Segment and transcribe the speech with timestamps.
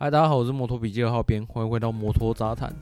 [0.00, 2.72] 嗨，大家好，我是摩托笔记二号编，欢迎回到摩托杂谈，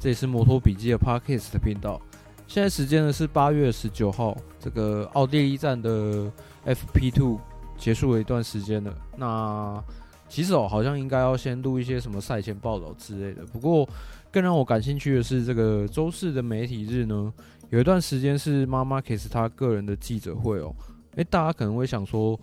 [0.00, 2.02] 这里是摩托笔记的 Podcast 的频道。
[2.48, 6.28] 现在时间呢是八月十九号，这个奥地利站的
[6.66, 7.38] FP2
[7.78, 8.92] 结束了一段时间了。
[9.16, 9.80] 那
[10.28, 13.46] 其实哦，好像应该要先录一些什么赛前报道之类的。
[13.46, 13.88] 不过
[14.32, 17.32] 更让我感兴趣的是，这个周四的媒体日呢，
[17.70, 20.74] 有一段时间是 Marc Marquez 他个人的记者会哦。
[21.14, 22.36] 诶，大家可能会想说。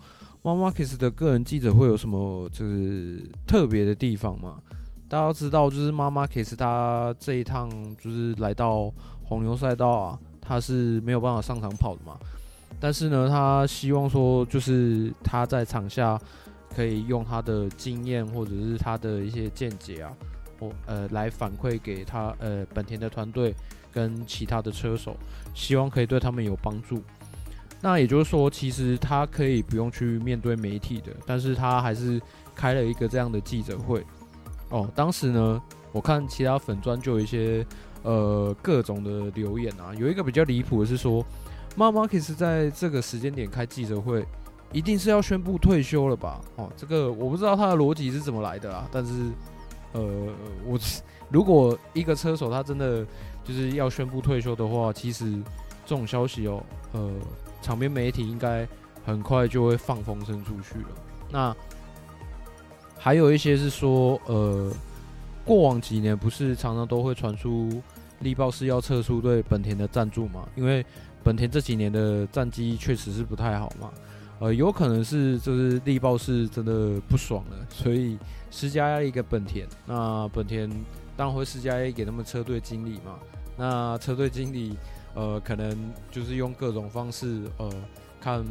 [0.44, 4.58] Marc Marquez 的个人记者会有什么就是特别的地方吗？
[5.08, 12.18] 大家都知道，就是 Marc Marquez 他这一趟就是来到红牛赛道啊，他是没有办法上场跑的嘛。
[12.78, 16.20] 但是呢，他希望说，就是他在场下
[16.76, 20.12] 可以用他的经验或者是他的一些见解啊，
[20.60, 23.54] 或呃来反馈给他呃本田的团队
[23.90, 25.16] 跟其他的车手，
[25.54, 27.02] 希望可以对他们有帮助。
[27.84, 32.18] 那也就是说，其实他可以不用去面对媒体的，但是他还是
[32.54, 34.02] 开了一个这样的记者会。
[34.70, 37.62] 哦，当时呢，我看其他粉专就有一些
[38.02, 41.22] 呃各种的留言啊，有一个比较离谱的是说
[41.76, 44.24] ，Marc Marquez 在这个时间点开记者会，
[44.72, 46.40] 一定是要宣布退休了吧？
[46.56, 49.12] 哦，这个我不知道他的逻辑是怎么来的啊，但是
[49.92, 50.02] 呃，
[50.64, 50.78] 我
[51.28, 53.06] 如果一个车手他真的
[53.44, 55.30] 就是要宣布退休的话，其实
[55.84, 57.10] 这种消息哦，呃。
[57.64, 58.68] 场边媒体应该
[59.06, 60.88] 很快就会放风声出去了。
[61.30, 61.56] 那
[62.98, 64.70] 还有一些是说，呃，
[65.46, 67.82] 过往几年不是常常都会传出
[68.20, 70.46] 力豹是要撤出对本田的赞助嘛？
[70.54, 70.84] 因为
[71.22, 73.90] 本田这几年的战绩确实是不太好嘛。
[74.40, 78.18] 呃，有可能是就是力豹是真的不爽了，所以
[78.50, 79.66] 施加压力给本田。
[79.86, 80.68] 那本田
[81.16, 83.18] 当然会施加压力给他们车队经理嘛。
[83.56, 84.76] 那车队经理。
[85.14, 87.70] 呃，可能就是用各种方式，呃，
[88.20, 88.44] 看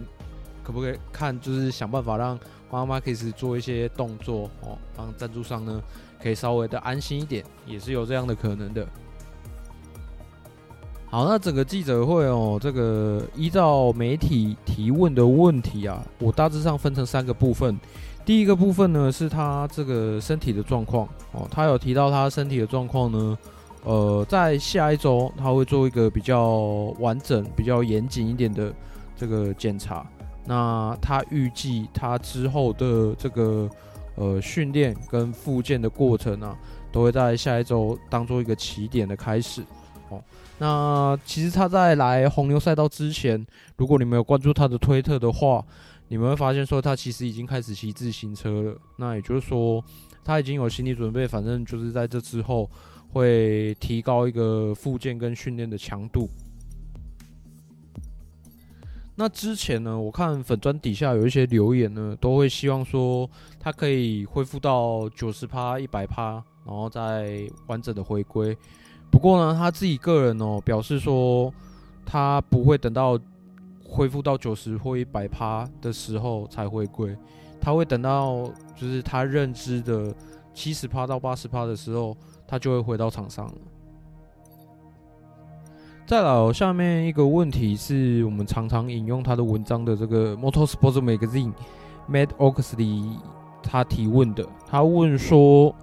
[0.63, 2.39] 可不可以看，就是想办法让
[2.71, 5.81] 妈妈可以做一些动作哦，让赞助商呢
[6.21, 8.87] 可以稍微的安心一点，也是有这样的可能的。
[11.09, 17.77] 好，那整个记者会哦，这个依照媒体提问的问题啊，我大致上分成三个部分。
[18.25, 23.37] 第一个部分呢，是他这个身体的状况哦，他有提到他身体的状况呢。
[23.83, 26.57] 呃，在下一周他会做一个比较
[26.99, 28.73] 完整、比较严谨一点的
[29.15, 30.05] 这个检查。
[30.45, 33.69] 那他预计他之后的这个
[34.15, 36.57] 呃训练跟复健的过程啊，
[36.91, 39.61] 都会在下一周当做一个起点的开始。
[40.09, 40.21] 哦，
[40.57, 43.45] 那其实他在来红牛赛道之前，
[43.77, 45.63] 如果你们有关注他的推特的话，
[46.13, 48.77] 你们会发现说他其实已经开始骑自行车了。
[48.97, 49.83] 那也就是说，
[50.23, 52.69] 他已经有心理准备，反正就是在这之后。
[53.13, 56.27] 会提高一个复健跟训练的强度。
[59.15, 68.57] 那之前呢，我看粉砖底下有一些留言呢，都会希望说他可以恢复到九十趴、一百趴，然后再完整的回归。
[69.11, 71.53] 不过呢，他自己个人哦表示说，
[72.03, 73.15] 他不会等到
[73.93, 77.15] 恢复到九十或一百趴的时候才回归，
[77.61, 80.13] 他会等到就是他认知的
[80.53, 82.17] 七十趴到八十趴的时候。
[82.45, 83.53] 他就会回到场上了。
[86.05, 91.51] 再来，下面一个问题是我们常常引用他的文章的这个 Motor Sports Magazine
[92.07, 93.17] Matt Oxley
[93.63, 94.45] 他提问的。
[94.67, 95.73] 他问说，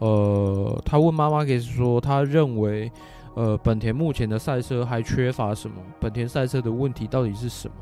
[0.00, 2.92] 呃，他问妈妈，给说，他认为，
[3.38, 5.76] 呃，本田目前的赛车还缺乏什么？
[6.00, 7.74] 本田赛车的问题到底是什么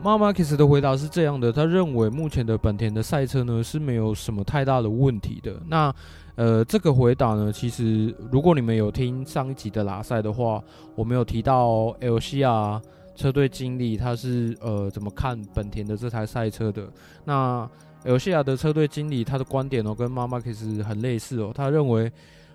[0.00, 5.60] ？Markus 的回答是这样的，他认为目前的本田的赛车呢是没有什么太大的问题的。
[5.66, 5.92] 那
[6.36, 10.62] 呃，这个回答呢，其实如果你们有听上一集的拉赛的话，
[10.94, 12.80] 我们有提到 LCR
[13.16, 16.88] 车队经理他是呃怎么看本田的这台赛车的。
[17.24, 17.68] 那
[18.04, 22.10] LCR 的车队经理他的观点哦，跟妈妈其实很类似哦，他认为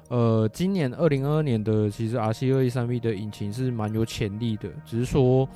[0.09, 5.47] 呃今年二零二二年的其实 RC 二一三 V 的引擎是蛮有潜力的，只是说。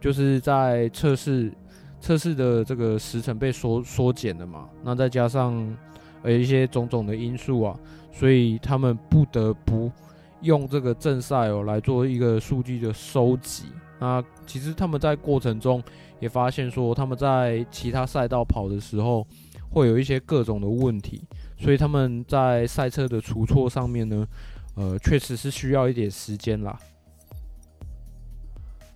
[0.00, 1.50] 就是在测试
[1.98, 5.74] 测试的这个时程被缩缩减了嘛，那再加上
[6.22, 7.74] 呃一些种种的因素啊，
[8.12, 9.90] 所以他们不得不
[10.42, 13.64] 用这个正赛哦来做一个数据的收集。
[13.98, 15.82] 那其实他们在过程中
[16.20, 19.26] 也发现说，他们在其他赛道跑的时候
[19.70, 21.22] 会有一些各种的问题，
[21.58, 24.26] 所以他们在赛车的除错上面呢，
[24.74, 26.78] 呃，确实是需要一点时间啦。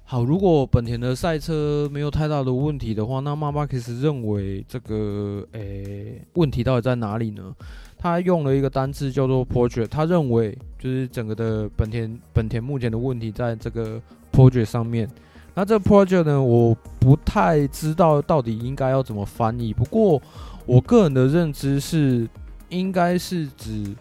[0.04, 7.54] 好，如果本田的赛车没有太大的问题的话，那 Marc Marquez 认为这个诶、问题到底在哪里呢？
[7.98, 14.00] 他用了一个单字叫做 project，他认为就是整个的本田本田目前的问题在这个
[14.32, 15.08] project 上面。
[15.54, 19.74] 那这 project 呢，我不太知道到底应该要怎么翻译。
[19.74, 20.22] 不过
[20.64, 22.28] 我个人的认知是，
[22.68, 23.92] 应该是指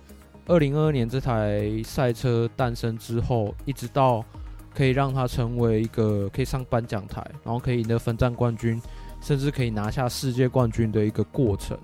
[0.45, 4.23] 二零二二年这台赛车诞生之后，一直到
[4.75, 8.79] 可以让它成为一个可以上颁奖台，然后可以赢得分站冠军，
[9.19, 11.75] 甚至可以拿下世界冠军的一个过程。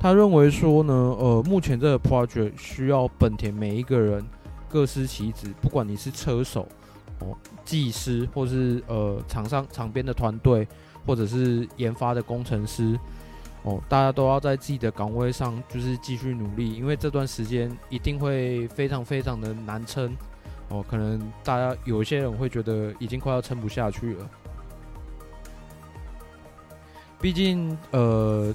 [0.00, 4.24] 他认为说呢，呃，目前这个 project 需要本田每一个人
[4.68, 6.68] 各司其职，不管你是车手、
[7.18, 10.68] 哦，技师，或是呃场上场边的团队，
[11.04, 12.96] 或者是研发的工程师，
[13.64, 20.16] 哦，大家都要在自己的岗位上就是继续努力，因为这段时间一定会非常非常的难撑，
[20.68, 24.30] 哦，可能大家有一些人会觉得已经快要撑不下去了，
[27.20, 28.54] 毕竟呃。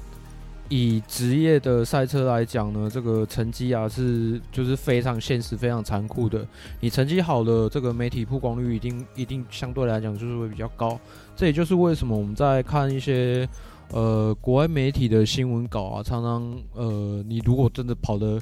[0.76, 6.44] 以职业的赛车来讲呢，这个成绩啊是就是非常现实、非常残酷的。
[6.80, 11.00] 你成绩好的，这个媒体曝光率一定一定相对来讲就是会比较高。
[11.36, 13.48] 这也就是为什么我们在看一些
[13.92, 18.42] 呃国外媒体的新闻稿啊，常常呃你如果真的跑得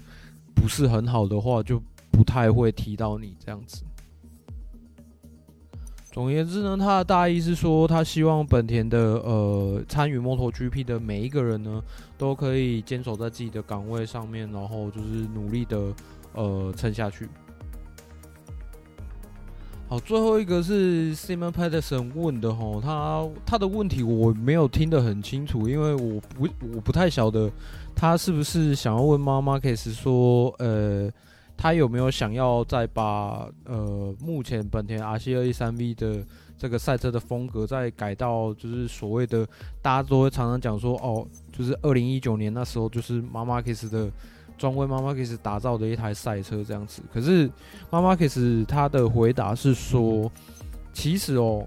[0.55, 3.83] 不是很好的话，就不太会提到你这样子。
[6.11, 11.81] 总而言之呢，他的大意是说，他希望本田的呃参与 MotoGP 的每一个人呢，
[12.17, 15.93] 都可以坚守在自己的岗位上面，然后就是努力的
[16.33, 17.29] 呃撑下去。
[19.87, 27.49] 好，最后一个是 Simon Peterson 问的吼，他他的问题我没有听得很清楚，因为我不我不太晓得
[27.95, 31.09] 他是不是想要问 Marc Marquez 说呃。
[31.61, 36.25] 他有没有想要再把呃目前本田 RC213V 的
[36.57, 39.47] 这个赛车的风格再改到就是所谓的
[39.79, 44.09] 大家都会常常讲说哦，就是二零一九年那时候就是 Marc Marquez 的
[44.57, 47.03] 专为 Marc Marquez 打造的一台赛车这样子。
[47.13, 47.47] 可是
[47.91, 50.31] Marc Marquez 他的回答是说，
[50.91, 51.63] 其实哦，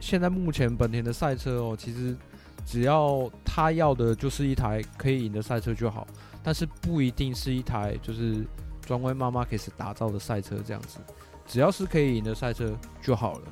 [0.00, 2.16] 现在目前本田的赛车哦，其实
[2.64, 6.04] 只要他要的就是一台可以赢的赛车就好，
[6.42, 8.44] 但是不一定是一台就是。
[8.86, 11.00] 专为 Marc Marquez 打造的赛车，这样子，
[11.46, 12.72] 只要是可以赢的赛车
[13.02, 13.42] 就好了。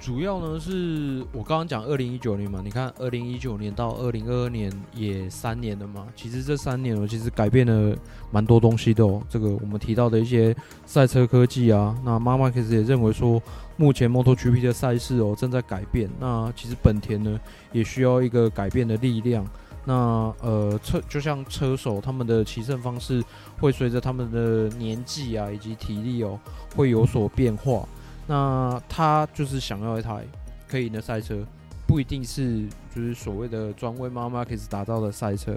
[0.00, 7.96] 主要呢是我刚刚讲二零一九年嘛，你看二零一九年到二零二二年也三年了嘛，其实这三年我其实改变了
[8.30, 9.22] 蛮多东西的哦。
[9.30, 10.54] 这个我们提到的一些
[10.84, 13.40] 赛车科技啊，那 Marc Marquez 也认为说，
[13.78, 17.40] 目前 MotoGP 的赛事哦正在改变，那其实本田呢
[17.72, 19.46] 也需要一个改变的力量。
[19.86, 19.94] 那
[20.40, 23.22] 呃车就像车手，他们的骑乘方式
[23.60, 26.40] 会随着他们的年纪啊以及体力哦
[26.74, 27.86] 会有所变化。
[28.26, 30.24] 那他就是想要一台
[30.66, 31.44] 可以赢的赛车，
[31.86, 35.54] 不一定是就是所谓的专为妈妈可以打造的赛车，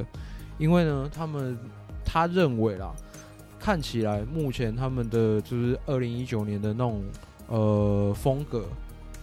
[0.57, 1.57] 因为呢，他们
[2.03, 2.93] 他认为啦，
[3.57, 7.01] 看起来目前他们的就是二零一九年的那种
[7.47, 8.65] 呃风格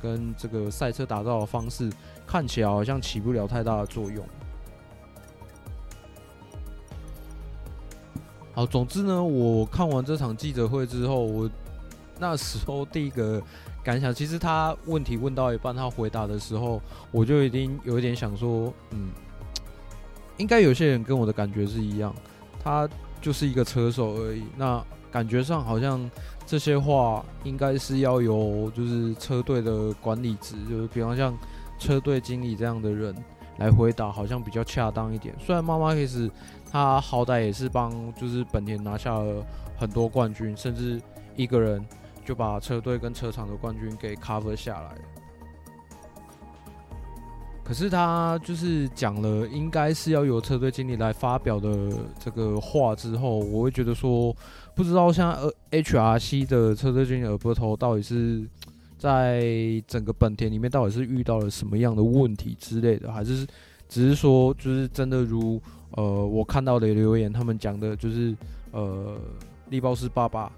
[0.00, 1.92] 跟这个赛车打造的方式，
[2.26, 4.26] 看起来好像起不了太大的作用。
[8.54, 11.50] 好，总之呢，我看完这场记者会之后，我
[12.20, 13.42] 那时候第一个
[13.82, 16.80] 感想，其实他问题问到一半，他回答的时候，
[17.10, 19.10] 我就已经有一点想说，嗯，
[20.38, 22.14] 应该有些人跟我的感觉是一样，
[22.62, 22.88] 他
[23.20, 24.44] 就是一个车手而已。
[24.56, 24.80] 那
[25.10, 26.08] 感觉上好像
[26.46, 31.36] 这些话应该是要由就是车队的管理职，就是比方像
[31.80, 33.12] 车队经理这样的人
[33.58, 35.34] 来回答，好像比较恰当一点。
[35.38, 36.30] 虽然妈妈也是。
[36.70, 39.46] 他好歹也是帮，就是本田拿下了
[39.78, 41.00] 很多冠军，甚至
[41.36, 41.80] 一个人
[42.24, 44.90] 就把车队跟车厂的冠军给 cover 下来。
[47.62, 54.34] 可是他就是讲了，应该是要由车队经理来发表的这个话之后，我会觉得说，
[54.74, 55.32] 不知道像
[55.70, 58.44] HRC 的车队经理尔伯特到底是
[58.98, 63.46] 在整个本田里面到底是遇到了什么样的问题之类的，还是
[63.88, 65.60] 只是说就是真的如。
[65.96, 68.36] 呃，我看到的留言，他们讲的就是，
[68.72, 69.16] 呃，
[69.70, 70.50] 力包斯爸爸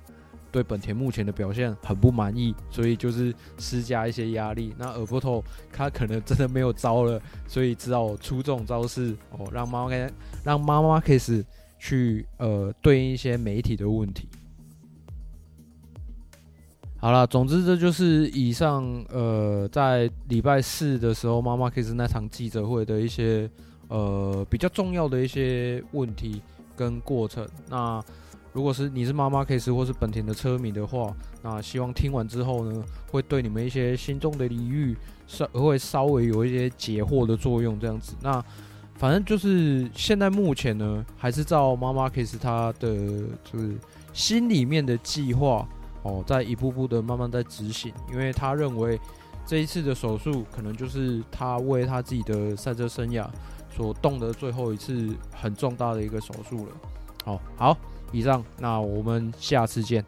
[0.51, 4.75] 对本田目前的表现很不满意，所以就是施加一些压力。
[4.79, 9.95] 那尔伯托他可能真的没有招了，所以只好出这种招式哦，让妈妈
[10.43, 11.45] 让妈妈开始
[11.79, 14.27] 去呃对应一些媒体的问题。
[17.07, 23.49] 好了，总之这就是以上呃在礼拜四的时候妈妈 Kiss 那场记者会的一些。
[23.89, 26.43] 呃，比较重要的一些问题
[26.75, 27.47] 跟过程。
[27.71, 28.03] 那
[28.53, 34.97] 如果是你是妈妈 Kiss 或是本田的车迷的话，那希望听完之后呢，会对你们一些心中的疑虑
[35.29, 38.17] 稍会稍微有一些解惑的作用，这样子。
[38.21, 38.45] 那
[38.97, 42.97] 反正就是现在目前呢，还是照妈妈 Kiss 他的
[43.45, 43.77] 就是
[44.13, 45.65] 心里面的计划
[46.07, 48.99] 哦，在一步步的慢慢在执行，因为他认为
[49.45, 53.27] 这一次的手术可能就是他为他自己的赛车生涯
[53.75, 56.73] 所动的最后一次很重大的一个手术了。
[57.25, 57.77] 好，好，
[58.13, 60.05] 以上，那我们下次见。